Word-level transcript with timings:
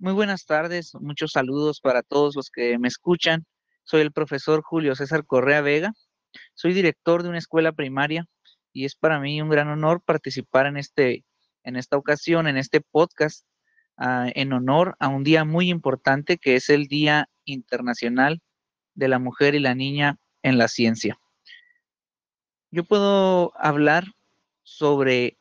Muy 0.00 0.12
buenas 0.12 0.46
tardes, 0.46 0.94
muchos 0.94 1.32
saludos 1.32 1.80
para 1.80 2.04
todos 2.04 2.36
los 2.36 2.50
que 2.50 2.78
me 2.78 2.86
escuchan. 2.86 3.44
Soy 3.82 4.00
el 4.02 4.12
profesor 4.12 4.62
Julio 4.62 4.94
César 4.94 5.26
Correa 5.26 5.60
Vega. 5.60 5.92
Soy 6.54 6.72
director 6.72 7.24
de 7.24 7.30
una 7.30 7.38
escuela 7.38 7.72
primaria 7.72 8.24
y 8.72 8.84
es 8.84 8.94
para 8.94 9.18
mí 9.18 9.42
un 9.42 9.48
gran 9.48 9.66
honor 9.66 10.00
participar 10.00 10.66
en, 10.66 10.76
este, 10.76 11.24
en 11.64 11.74
esta 11.74 11.96
ocasión, 11.96 12.46
en 12.46 12.56
este 12.56 12.80
podcast, 12.80 13.44
uh, 13.96 14.30
en 14.36 14.52
honor 14.52 14.94
a 15.00 15.08
un 15.08 15.24
día 15.24 15.44
muy 15.44 15.68
importante 15.68 16.38
que 16.38 16.54
es 16.54 16.70
el 16.70 16.86
Día 16.86 17.28
Internacional 17.44 18.40
de 18.94 19.08
la 19.08 19.18
Mujer 19.18 19.56
y 19.56 19.58
la 19.58 19.74
Niña 19.74 20.16
en 20.44 20.58
la 20.58 20.68
Ciencia. 20.68 21.18
Yo 22.70 22.84
puedo 22.84 23.52
hablar 23.58 24.04
sobre 24.62 25.38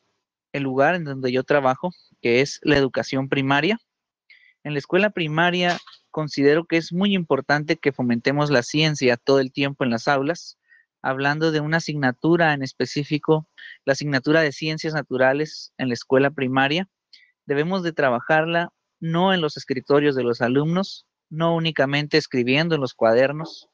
el 0.52 0.64
lugar 0.64 0.96
en 0.96 1.04
donde 1.04 1.32
yo 1.32 1.44
trabajo, 1.44 1.92
que 2.24 2.42
es 2.42 2.60
la 2.64 2.76
educación 2.76 3.30
primaria. 3.30 3.78
En 4.64 4.74
la 4.74 4.80
escuela 4.80 5.12
primaria 5.12 5.78
considero 6.12 6.66
que 6.66 6.78
es 6.78 6.92
muy 6.92 7.14
importante 7.14 7.78
que 7.78 7.92
fomentemos 7.92 8.50
la 8.50 8.64
ciencia 8.64 9.18
todo 9.18 9.40
el 9.40 9.52
tiempo 9.52 9.84
en 9.84 9.92
las 9.92 10.08
aulas, 10.08 10.58
hablando 11.02 11.52
de 11.52 11.60
una 11.60 11.78
asignatura 11.78 12.54
en 12.54 12.64
específico, 12.64 13.48
la 13.86 13.94
asignatura 13.94 14.42
de 14.42 14.52
ciencias 14.52 14.94
naturales 14.94 15.74
en 15.78 15.88
la 15.90 15.94
escuela 15.94 16.32
primaria. 16.32 16.90
Debemos 17.46 17.84
de 17.84 17.94
trabajarla 17.94 18.74
no 19.00 19.34
en 19.34 19.42
los 19.42 19.58
escritorios 19.58 20.16
de 20.16 20.24
los 20.24 20.42
alumnos, 20.42 21.06
no 21.30 21.56
únicamente 21.56 22.18
escribiendo 22.18 22.76
en 22.76 22.82
los 22.82 22.94
cuadernos. 22.94 23.70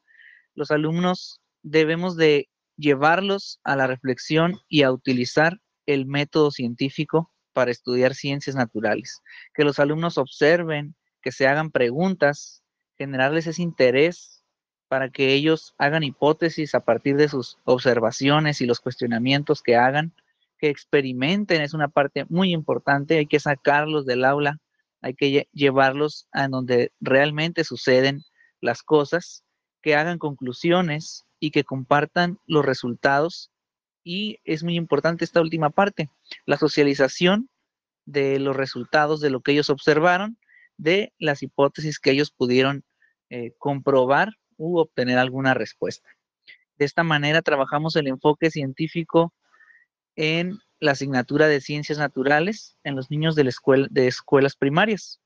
Los 0.53 0.69
alumnos 0.69 1.41
debemos 1.63 2.17
de 2.17 2.49
llevarlos 2.77 3.59
a 3.63 3.75
la 3.75 3.87
reflexión 3.87 4.59
y 4.67 4.83
a 4.83 4.91
utilizar 4.91 5.59
el 5.85 6.05
método 6.05 6.51
científico 6.51 7.32
para 7.53 7.71
estudiar 7.71 8.15
ciencias 8.15 8.55
naturales, 8.55 9.21
que 9.53 9.63
los 9.63 9.79
alumnos 9.79 10.17
observen, 10.17 10.95
que 11.21 11.31
se 11.31 11.47
hagan 11.47 11.71
preguntas, 11.71 12.63
generarles 12.97 13.47
ese 13.47 13.61
interés 13.61 14.43
para 14.87 15.09
que 15.09 15.33
ellos 15.33 15.73
hagan 15.77 16.03
hipótesis 16.03 16.75
a 16.75 16.81
partir 16.81 17.15
de 17.15 17.29
sus 17.29 17.57
observaciones 17.63 18.61
y 18.61 18.65
los 18.65 18.79
cuestionamientos 18.79 19.61
que 19.63 19.75
hagan, 19.75 20.13
que 20.59 20.69
experimenten, 20.69 21.61
es 21.61 21.73
una 21.73 21.87
parte 21.87 22.25
muy 22.29 22.53
importante, 22.53 23.17
hay 23.17 23.25
que 23.25 23.39
sacarlos 23.39 24.05
del 24.05 24.23
aula, 24.23 24.59
hay 25.01 25.15
que 25.15 25.47
llevarlos 25.51 26.27
a 26.31 26.47
donde 26.47 26.91
realmente 27.01 27.63
suceden 27.63 28.21
las 28.61 28.83
cosas, 28.83 29.43
que 29.81 29.95
hagan 29.95 30.17
conclusiones 30.17 31.25
y 31.39 31.51
que 31.51 31.63
compartan 31.63 32.39
los 32.47 32.65
resultados 32.65 33.51
y 34.03 34.39
es 34.43 34.63
muy 34.63 34.75
importante 34.75 35.23
esta 35.23 35.41
última 35.41 35.69
parte, 35.69 36.09
la 36.45 36.57
socialización 36.57 37.49
de 38.05 38.39
los 38.39 38.55
resultados 38.55 39.21
de 39.21 39.29
lo 39.29 39.41
que 39.41 39.53
ellos 39.53 39.69
observaron, 39.69 40.37
de 40.77 41.13
las 41.19 41.43
hipótesis 41.43 41.99
que 41.99 42.11
ellos 42.11 42.31
pudieron 42.31 42.83
eh, 43.29 43.53
comprobar 43.57 44.33
u 44.57 44.77
obtener 44.77 45.17
alguna 45.17 45.53
respuesta. 45.53 46.09
De 46.77 46.85
esta 46.85 47.03
manera 47.03 47.41
trabajamos 47.41 47.95
el 47.95 48.07
enfoque 48.07 48.51
científico 48.51 49.33
en 50.15 50.59
la 50.79 50.91
asignatura 50.91 51.47
de 51.47 51.61
ciencias 51.61 51.97
naturales 51.97 52.77
en 52.83 52.95
los 52.95 53.09
niños 53.09 53.35
de, 53.35 53.49
de 53.89 54.07
escuelas 54.07 54.55
primarias. 54.55 55.21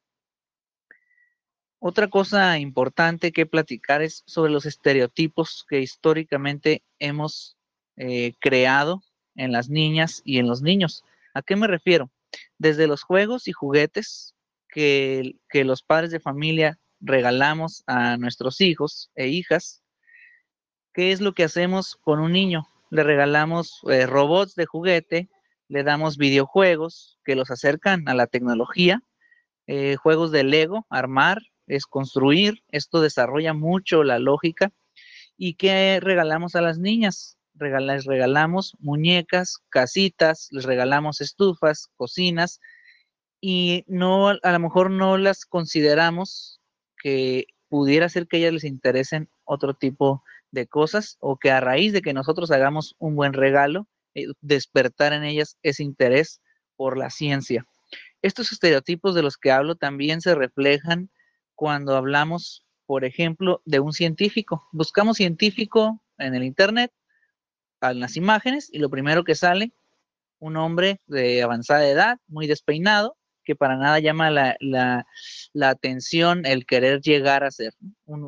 Otra 1.79 2.07
cosa 2.07 2.57
importante 2.57 3.31
que 3.31 3.45
platicar 3.45 4.01
es 4.01 4.23
sobre 4.25 4.51
los 4.51 4.65
estereotipos 4.65 5.65
que 5.67 5.79
históricamente 5.81 6.83
hemos 6.99 7.56
eh, 7.97 8.33
creado 8.39 9.01
en 9.35 9.51
las 9.51 9.69
niñas 9.69 10.21
y 10.23 10.39
en 10.39 10.47
los 10.47 10.61
niños. 10.61 11.03
¿A 11.33 11.41
qué 11.41 11.55
me 11.55 11.67
refiero? 11.67 12.11
Desde 12.57 12.87
los 12.87 13.03
juegos 13.03 13.47
y 13.47 13.51
juguetes 13.51 14.35
que, 14.69 15.35
los 15.53 15.83
padres 15.83 16.11
de 16.11 16.19
familia 16.19 16.79
regalamos 16.99 17.83
a 17.87 18.17
nuestros 18.17 18.61
hijos 18.61 19.11
e 19.15 19.27
hijas, 19.27 19.83
¿qué 20.93 21.11
es 21.11 21.21
lo 21.21 21.33
que 21.33 21.43
hacemos 21.43 21.95
con 22.01 22.19
un 22.19 22.31
niño? 22.31 22.67
Le 22.89 23.03
regalamos 23.03 23.81
eh, 23.89 24.05
robots 24.05 24.55
de 24.55 24.65
juguete, 24.65 25.29
le 25.67 25.83
damos 25.83 26.17
videojuegos 26.17 27.19
que 27.23 27.35
los 27.35 27.51
acercan 27.51 28.07
a 28.07 28.13
la 28.13 28.27
tecnología, 28.27 29.01
eh, 29.67 29.95
juegos 29.95 30.31
de 30.31 30.43
Lego, 30.43 30.85
armar, 30.89 31.41
es 31.67 31.85
construir, 31.85 32.63
esto 32.69 33.01
desarrolla 33.01 33.53
mucho 33.53 34.03
la 34.03 34.19
lógica. 34.19 34.71
¿Y 35.37 35.55
qué 35.55 35.99
regalamos 36.01 36.55
a 36.55 36.61
las 36.61 36.79
niñas? 36.79 37.37
Les 37.59 38.05
regalamos 38.05 38.75
muñecas, 38.79 39.57
casitas, 39.69 40.47
les 40.51 40.65
regalamos 40.65 41.21
estufas, 41.21 41.89
cocinas 41.95 42.59
y 43.41 43.83
no, 43.87 44.29
a 44.29 44.51
lo 44.51 44.59
mejor 44.59 44.89
no 44.91 45.17
las 45.17 45.45
consideramos 45.45 46.59
que 47.01 47.45
pudiera 47.69 48.09
ser 48.09 48.27
que 48.27 48.37
a 48.37 48.39
ellas 48.39 48.53
les 48.53 48.63
interesen 48.63 49.29
otro 49.43 49.73
tipo 49.73 50.23
de 50.51 50.67
cosas 50.67 51.17
o 51.19 51.37
que 51.37 51.51
a 51.51 51.59
raíz 51.59 51.93
de 51.93 52.01
que 52.01 52.13
nosotros 52.13 52.51
hagamos 52.51 52.95
un 52.99 53.15
buen 53.15 53.33
regalo, 53.33 53.87
eh, 54.15 54.27
despertar 54.41 55.13
en 55.13 55.23
ellas 55.23 55.57
ese 55.61 55.83
interés 55.83 56.41
por 56.75 56.97
la 56.97 57.09
ciencia. 57.09 57.65
Estos 58.21 58.51
estereotipos 58.51 59.13
de 59.13 59.21
los 59.21 59.37
que 59.37 59.51
hablo 59.51 59.75
también 59.75 60.21
se 60.21 60.33
reflejan 60.33 61.09
cuando 61.55 61.95
hablamos, 61.95 62.65
por 62.85 63.05
ejemplo, 63.05 63.61
de 63.65 63.79
un 63.79 63.93
científico. 63.93 64.67
Buscamos 64.71 65.17
científico 65.17 66.01
en 66.17 66.33
el 66.35 66.43
Internet 66.43 66.91
a 67.81 67.93
las 67.93 68.17
imágenes 68.17 68.69
y 68.71 68.79
lo 68.79 68.89
primero 68.89 69.23
que 69.23 69.35
sale, 69.35 69.71
un 70.39 70.57
hombre 70.57 71.01
de 71.07 71.41
avanzada 71.43 71.87
edad, 71.87 72.19
muy 72.27 72.47
despeinado, 72.47 73.17
que 73.43 73.55
para 73.55 73.77
nada 73.77 73.99
llama 73.99 74.29
la, 74.29 74.57
la, 74.59 75.05
atención 75.69 76.45
el 76.45 76.65
querer 76.65 77.01
llegar 77.01 77.43
a 77.43 77.51
ser 77.51 77.73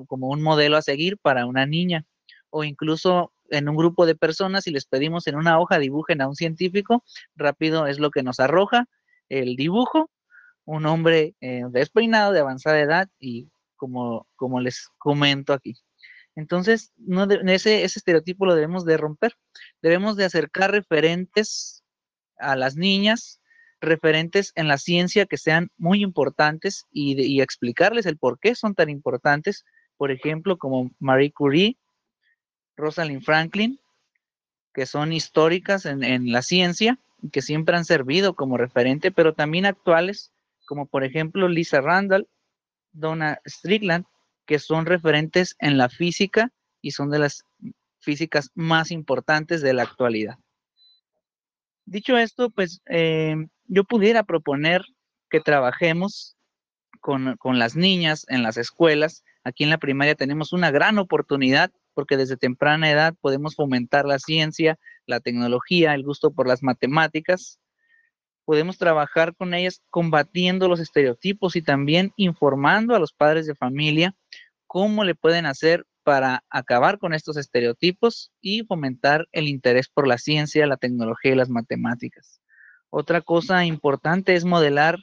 como 0.08 0.30
un 0.30 0.42
modelo 0.42 0.78
a 0.78 0.82
seguir 0.82 1.18
para 1.18 1.46
una 1.46 1.66
niña. 1.66 2.06
O 2.50 2.64
incluso 2.64 3.34
en 3.50 3.68
un 3.68 3.76
grupo 3.76 4.06
de 4.06 4.16
personas, 4.16 4.64
si 4.64 4.72
les 4.72 4.86
pedimos 4.86 5.28
en 5.28 5.36
una 5.36 5.60
hoja 5.60 5.78
dibujen 5.78 6.22
a 6.22 6.28
un 6.28 6.36
científico, 6.36 7.04
rápido 7.36 7.86
es 7.86 8.00
lo 8.00 8.12
que 8.12 8.24
nos 8.24 8.40
arroja 8.40 8.86
el 9.28 9.56
dibujo, 9.56 10.10
un 10.66 10.86
hombre 10.86 11.36
eh, 11.42 11.64
despeinado, 11.70 12.32
de 12.32 12.40
avanzada 12.40 12.80
edad 12.80 13.10
y 13.20 13.50
como, 13.76 14.26
como 14.36 14.62
les 14.62 14.88
comento 14.98 15.54
aquí. 15.54 15.76
Entonces, 16.40 16.94
no 16.96 17.26
ese, 17.26 17.84
ese 17.84 18.00
estereotipo 18.00 18.46
lo 18.46 18.56
debemos 18.56 18.86
de 18.86 18.96
romper. 18.96 19.36
Debemos 19.82 20.16
de 20.16 20.24
acercar 20.24 20.72
referentes 20.72 21.84
a 22.38 22.56
las 22.56 22.78
niñas, 22.78 23.42
referentes 23.82 24.54
en 24.56 24.70
la 24.70 24.78
ciencia 24.78 25.26
que 25.26 25.36
sean 25.36 25.70
muy 25.78 26.02
importantes 26.02 26.86
y, 26.94 27.22
y 27.22 27.42
explicarles 27.42 28.06
el 28.06 28.18
por 28.18 28.40
qué 28.40 28.56
son 28.56 28.74
tan 28.74 28.90
importantes. 28.90 29.66
Por 29.98 30.12
ejemplo, 30.12 30.58
como 30.58 30.92
Marie 30.98 31.34
Curie, 31.34 31.78
Rosalind 32.78 33.22
Franklin, 33.22 33.78
que 34.74 34.86
son 34.86 35.12
históricas 35.12 35.86
en, 35.86 36.06
en 36.06 36.32
la 36.32 36.42
ciencia 36.42 37.00
y 37.22 37.32
que 37.32 37.42
siempre 37.42 37.76
han 37.76 37.84
servido 37.84 38.34
como 38.34 38.58
referente, 38.58 39.12
pero 39.12 39.34
también 39.34 39.66
actuales, 39.66 40.32
como 40.66 40.86
por 40.86 41.04
ejemplo 41.04 41.50
Lisa 41.50 41.82
Randall, 41.82 42.30
Donna 42.94 43.42
Strickland, 43.46 44.06
que 44.50 44.58
son 44.58 44.88
referentes 44.88 45.56
en 45.60 45.78
la 45.78 45.90
física 45.90 46.52
y 46.82 46.90
son 46.90 47.12
de 47.12 47.20
las 47.20 47.46
físicas 48.00 48.50
más 48.56 48.90
importantes 48.90 49.62
de 49.62 49.74
la 49.74 49.84
actualidad. 49.84 50.40
Dicho 51.86 52.18
esto, 52.18 52.50
pues 52.50 52.82
eh, 52.88 53.36
yo 53.68 53.84
pudiera 53.84 54.24
proponer 54.24 54.82
que 55.30 55.40
trabajemos 55.40 56.36
con, 57.00 57.38
con, 57.38 57.60
las 57.60 57.76
niñas 57.76 58.26
en 58.28 58.42
las 58.42 58.58
escuelas. 58.58 59.24
Aquí 59.44 59.66
en 59.66 59.70
la 59.70 59.78
primaria 59.78 60.16
tenemos 60.16 60.52
una 60.52 60.72
gran 60.72 60.98
oportunidad 60.98 61.72
porque 61.94 62.18
desde 62.18 62.36
temprana 62.36 62.90
edad 62.90 63.14
podemos 63.22 63.56
fomentar 63.56 64.06
la 64.06 64.18
ciencia, 64.18 64.80
la 65.06 65.20
tecnología, 65.20 65.94
el 65.94 66.02
gusto 66.02 66.32
por 66.32 66.48
las 66.48 66.64
matemáticas 66.64 67.60
podemos 68.50 68.80
trabajar 68.80 69.36
con 69.36 69.54
ellas 69.54 69.84
combatiendo 69.92 70.68
los 70.68 70.80
estereotipos 70.80 71.56
y 71.56 71.62
también 71.62 72.14
informando 72.16 72.96
a 72.96 73.00
los 73.00 73.14
padres 73.14 73.46
de 73.46 73.54
familia 73.54 74.16
cómo 74.70 75.04
le 75.04 75.16
pueden 75.16 75.48
hacer 75.48 75.88
para 76.04 76.44
acabar 76.52 77.00
con 77.00 77.16
estos 77.16 77.38
estereotipos 77.38 78.32
y 78.40 78.64
fomentar 78.66 79.28
el 79.32 79.48
interés 79.48 79.90
por 79.90 80.08
la 80.08 80.20
ciencia, 80.20 80.68
la 80.68 80.78
tecnología 80.78 81.32
y 81.32 81.36
las 81.36 81.50
matemáticas. 81.50 82.40
Otra 82.92 83.22
cosa 83.22 83.66
importante 83.66 84.36
es 84.36 84.46
modelar 84.46 85.00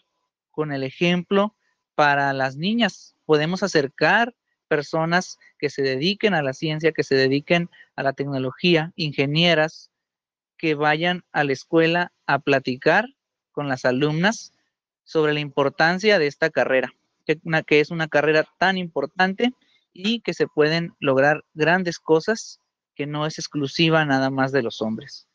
con 0.53 0.71
el 0.71 0.85
ejemplo 0.85 1.57
para 1.97 2.33
las 2.33 2.57
niñas. 2.57 3.17
Podemos 3.25 3.65
acercar 3.65 4.37
personas 4.69 5.37
que 5.59 5.69
se 5.69 5.83
dediquen 5.83 6.35
a 6.35 6.43
la 6.43 6.53
ciencia, 6.53 6.93
que 6.93 7.03
se 7.03 7.17
dediquen 7.17 7.69
a 7.97 8.05
la 8.05 8.13
tecnología, 8.13 8.93
ingenieras, 8.95 9.91
que 10.59 10.77
vayan 10.77 11.25
a 11.33 11.43
la 11.43 11.53
escuela 11.53 12.13
a 12.27 12.39
platicar 12.39 13.07
con 13.51 13.69
las 13.69 13.85
alumnas 13.85 14.53
sobre 15.03 15.35
la 15.35 15.41
importancia 15.41 16.21
de 16.21 16.29
esta 16.29 16.51
carrera, 16.51 16.93
que, 17.27 17.81
es 17.81 17.91
una 17.91 18.09
carrera 18.09 18.47
tan 18.59 18.79
importante 18.79 19.53
y 19.93 20.21
que 20.21 20.35
se 20.35 20.47
pueden 20.47 20.95
lograr 21.01 21.45
grandes 21.55 21.99
cosas 21.99 22.61
que 22.95 23.07
no 23.07 23.27
es 23.27 23.39
exclusiva 23.39 24.05
nada 24.05 24.31
más 24.31 24.53
de 24.53 24.63
los 24.63 24.81
hombres. 24.81 25.29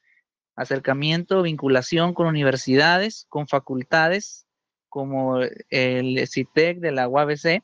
Acercamiento, 0.55 1.43
vinculación 1.43 2.13
con 2.13 2.27
universidades, 2.27 3.25
con 3.29 3.47
facultades 3.47 4.47
como 4.89 5.39
el 5.69 6.27
CITEC 6.27 6.79
de 6.79 6.91
la 6.91 7.07
UABC, 7.07 7.63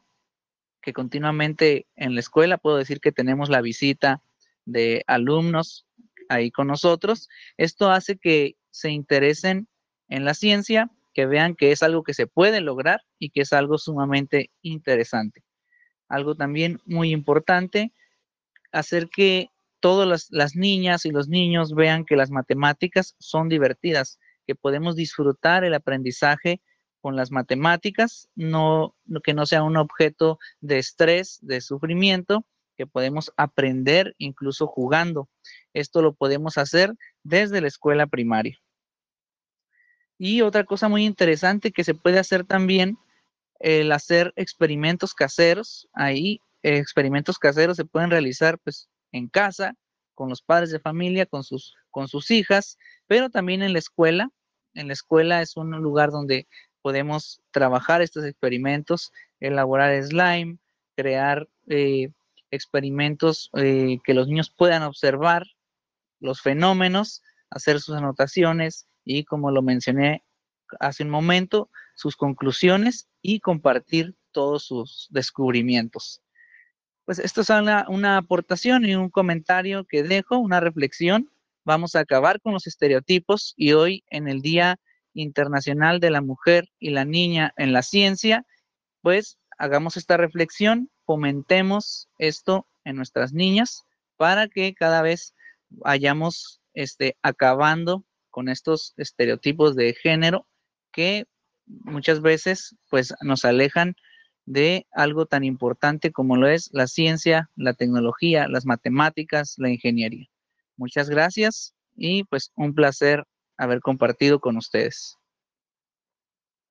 que 0.81 0.93
continuamente 0.93 1.87
en 1.95 2.13
la 2.13 2.21
escuela 2.21 2.57
puedo 2.57 2.77
decir 2.77 3.01
que 3.01 3.11
tenemos 3.11 3.49
la 3.49 3.61
visita 3.61 4.21
de 4.65 5.03
alumnos 5.07 5.85
ahí 6.29 6.51
con 6.51 6.67
nosotros. 6.67 7.27
Esto 7.57 7.89
hace 7.89 8.17
que 8.17 8.55
se 8.71 8.91
interesen 8.91 9.67
en 10.07 10.23
la 10.23 10.33
ciencia, 10.33 10.89
que 11.17 11.25
vean 11.25 11.55
que 11.55 11.71
es 11.71 11.81
algo 11.81 12.03
que 12.03 12.13
se 12.13 12.27
puede 12.27 12.61
lograr 12.61 13.01
y 13.17 13.31
que 13.31 13.41
es 13.41 13.51
algo 13.51 13.79
sumamente 13.79 14.51
interesante. 14.61 15.43
Algo 16.07 16.35
también 16.35 16.79
muy 16.85 17.09
importante, 17.09 17.91
hacer 18.71 19.09
que 19.09 19.49
todas 19.79 20.27
las, 20.29 20.55
niñas 20.55 21.07
y 21.07 21.09
los 21.09 21.27
niños 21.27 21.73
vean 21.73 22.05
que 22.05 22.17
las 22.17 22.29
matemáticas 22.29 23.15
son 23.17 23.49
divertidas, 23.49 24.19
que 24.45 24.53
podemos 24.53 24.95
disfrutar 24.95 25.63
el 25.63 25.73
aprendizaje 25.73 26.61
con 27.01 27.15
las 27.15 27.31
matemáticas, 27.31 28.29
que 28.35 29.33
no 29.33 29.45
sea 29.47 29.63
un 29.63 29.77
objeto 29.77 30.37
de 30.61 30.77
estrés, 30.77 31.39
de 31.41 31.61
sufrimiento, 31.61 32.45
que 32.75 32.85
podemos 32.85 33.33
aprender 33.37 34.13
incluso 34.19 34.67
jugando. 34.67 35.29
Esto 35.73 36.03
lo 36.03 36.13
podemos 36.13 36.59
hacer 36.59 36.93
desde 37.23 37.59
la 37.59 37.69
escuela 37.69 38.05
primaria. 38.05 38.59
Y 40.17 40.41
otra 40.41 40.63
cosa 40.63 40.87
muy 40.87 41.05
interesante 41.05 41.71
que 41.71 41.83
se 41.83 41.93
puede 41.93 42.19
hacer 42.19 42.43
también, 42.43 42.97
el 43.59 43.91
hacer 43.91 44.33
experimentos 44.35 45.13
caseros. 45.13 45.87
Ahí 45.93 46.41
experimentos 46.63 47.37
caseros 47.37 47.77
se 47.77 47.85
pueden 47.85 48.09
realizar 48.09 48.59
pues 48.59 48.89
en 49.11 49.27
casa, 49.27 49.75
con 50.15 50.29
los 50.29 50.41
padres 50.41 50.71
de 50.71 50.79
familia, 50.79 51.25
con 51.25 51.43
sus, 51.43 51.75
con 51.91 52.07
sus 52.07 52.31
hijas, 52.31 52.77
pero 53.05 53.29
también 53.29 53.61
en 53.61 53.73
la 53.73 53.79
escuela. 53.79 54.29
En 54.73 54.87
la 54.87 54.93
escuela 54.93 55.41
es 55.41 55.57
un 55.57 55.71
lugar 55.71 56.11
donde 56.11 56.47
podemos 56.81 57.41
trabajar 57.51 58.01
estos 58.01 58.25
experimentos, 58.25 59.11
elaborar 59.39 60.03
slime, 60.03 60.57
crear 60.95 61.47
eh, 61.67 62.09
experimentos 62.49 63.51
eh, 63.55 63.97
que 64.03 64.13
los 64.13 64.27
niños 64.27 64.49
puedan 64.49 64.83
observar 64.83 65.45
los 66.19 66.41
fenómenos, 66.41 67.21
hacer 67.51 67.79
sus 67.79 67.95
anotaciones 67.95 68.87
y, 69.07 69.23
como 69.23 69.51
lo 69.51 69.61
mencioné 69.61 70.23
hace 70.79 71.03
un 71.03 71.09
momento, 71.09 71.69
sus 71.95 72.17
conclusiones 72.17 73.07
y 73.21 73.39
compartir 73.39 74.15
todos 74.31 74.65
sus 74.65 75.07
descubrimientos. 75.09 76.21
Pues 77.05 77.19
esto 77.19 77.39
es 77.39 77.49
una, 77.49 78.17
aportación 78.17 78.85
y 78.85 78.95
un 78.95 79.09
comentario 79.09 79.85
que 79.85 80.03
dejo, 80.03 80.37
una 80.37 80.59
reflexión. 80.59 81.31
Vamos 81.63 81.95
a 81.95 82.01
acabar 82.01 82.41
con 82.41 82.51
los 82.51 82.67
estereotipos 82.67 83.53
y 83.55 83.71
hoy 83.71 84.03
en 84.09 84.27
el 84.27 84.41
Día 84.41 84.77
Internacional 85.13 86.01
de 86.01 86.11
la 86.11 86.21
Mujer 86.21 86.69
y 86.79 86.89
la 86.89 87.05
Niña 87.05 87.53
en 87.55 87.71
la 87.71 87.81
Ciencia, 87.81 88.45
pues 89.01 89.37
hagamos 89.57 89.95
esta 89.95 90.17
reflexión, 90.17 90.91
fomentemos 91.05 92.09
esto 92.17 92.67
en 92.83 92.97
nuestras 92.97 93.31
niñas 93.31 93.85
para 94.17 94.49
que 94.49 94.73
cada 94.73 95.01
vez 95.01 95.33
vayamos 95.69 96.61
este, 96.73 97.17
acabando 97.21 98.03
con 98.37 98.49
estos 98.49 98.93
estereotipos 98.97 99.75
de 99.75 99.95
género 99.95 100.45
que 100.91 101.25
muchas 101.65 102.21
veces 102.21 102.75
pues 102.87 103.15
nos 103.21 103.45
alejan 103.45 103.95
de 104.45 104.85
algo 104.91 105.25
tan 105.25 105.43
importante 105.43 106.11
como 106.11 106.37
lo 106.37 106.47
es 106.47 106.69
la 106.71 106.85
ciencia, 106.85 107.49
la 107.55 107.73
tecnología, 107.73 108.47
las 108.47 108.67
matemáticas, 108.67 109.55
la 109.57 109.71
ingeniería. 109.71 110.27
Muchas 110.75 111.09
gracias 111.09 111.73
y 111.95 112.25
pues 112.25 112.51
un 112.55 112.75
placer 112.75 113.23
haber 113.57 113.79
compartido 113.79 114.39
con 114.39 114.55
ustedes. 114.57 115.17